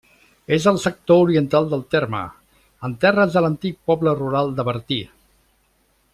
[0.55, 2.21] És al sector oriental del terme,
[2.89, 5.01] en terres de l'antic poble rural de Bertí.